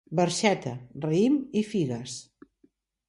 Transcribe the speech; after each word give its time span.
Barxeta, 0.19 0.71
raïm 1.05 1.37
i 1.61 1.63
figues. 1.75 2.17